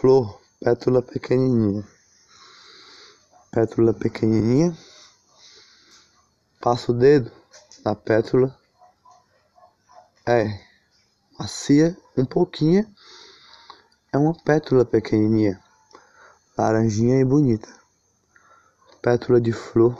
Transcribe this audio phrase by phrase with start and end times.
[0.00, 1.86] Flor, pétula pequenininha.
[3.50, 4.74] Pétula pequenininha.
[6.58, 7.30] Passa o dedo
[7.84, 8.58] na pétula.
[10.26, 10.58] É
[11.38, 12.90] macia, um pouquinho.
[14.10, 15.62] É uma pétula pequenininha,
[16.56, 17.68] laranjinha e bonita.
[19.02, 19.94] Pétula de flor,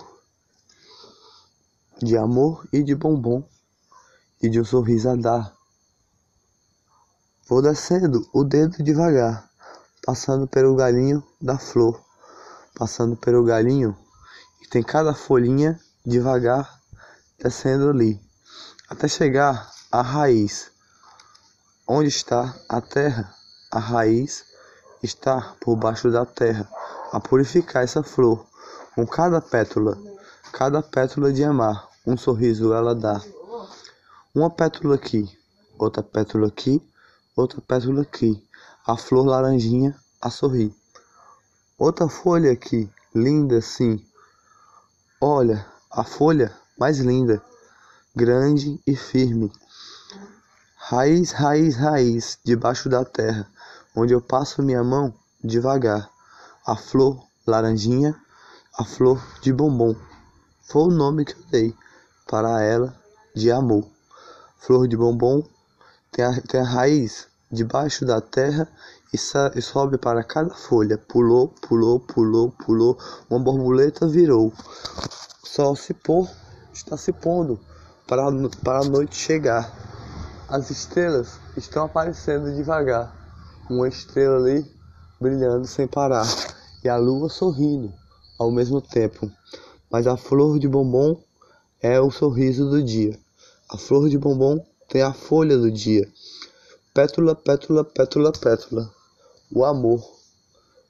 [1.98, 3.46] de amor e de bombom,
[4.42, 5.54] e de um sorriso a dar.
[7.46, 9.49] Vou descendo o dedo devagar,
[10.04, 12.00] passando pelo galinho da flor,
[12.74, 13.96] passando pelo galinho,
[14.62, 16.80] e tem cada folhinha devagar
[17.38, 18.20] descendo ali,
[18.88, 20.70] até chegar à raiz.
[21.86, 23.34] Onde está a terra?
[23.70, 24.44] A raiz
[25.02, 26.68] está por baixo da terra,
[27.12, 28.46] a purificar essa flor,
[28.94, 29.98] com cada pétula,
[30.52, 33.20] cada pétula de amar, um sorriso ela dá.
[34.34, 35.28] Uma pétula aqui,
[35.78, 36.82] outra pétula aqui,
[37.34, 38.42] outra pétula aqui,
[38.86, 40.74] a flor laranjinha a sorrir.
[41.78, 44.04] Outra folha aqui, linda assim.
[45.20, 47.42] Olha, a folha mais linda,
[48.14, 49.52] grande e firme.
[50.76, 53.46] Raiz, raiz, raiz, debaixo da terra,
[53.94, 56.10] onde eu passo minha mão devagar.
[56.66, 58.14] A flor laranjinha,
[58.76, 59.94] a flor de bombom,
[60.62, 61.74] foi o nome que eu dei
[62.26, 62.96] para ela
[63.34, 63.86] de amor.
[64.58, 65.42] Flor de bombom
[66.10, 68.68] tem a, tem a raiz debaixo da terra
[69.12, 70.96] e, sobe para cada folha.
[70.96, 72.98] Pulou, pulou, pulou, pulou,
[73.28, 74.52] uma borboleta virou.
[75.44, 76.28] Sol se pôr,
[76.72, 77.58] está se pondo
[78.06, 78.22] para,
[78.62, 79.72] para a noite chegar.
[80.48, 83.14] As estrelas estão aparecendo devagar
[83.68, 84.64] uma estrela ali
[85.20, 86.26] brilhando sem parar
[86.82, 87.92] e a lua sorrindo
[88.38, 89.30] ao mesmo tempo.
[89.90, 91.20] Mas a flor de bombom
[91.82, 93.18] é o sorriso do dia.
[93.68, 96.08] A flor de bombom tem a folha do dia.
[96.92, 98.92] Pétula, pétula, pétula, pétula.
[99.54, 100.04] O amor.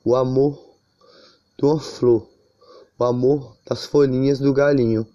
[0.03, 0.59] O amor
[1.59, 2.27] de uma flor.
[2.99, 5.07] O amor das folhinhas do galinho.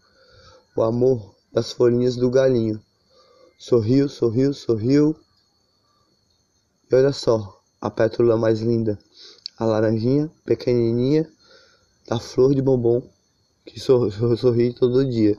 [0.76, 2.80] O amor das folhinhas do galinho.
[3.58, 5.16] Sorriu, sorriu, sorriu.
[6.92, 9.00] E olha só, a pétula mais linda,
[9.58, 11.28] a laranjinha pequenininha
[12.08, 13.02] da flor de bombom
[13.66, 15.36] que sorri todo dia.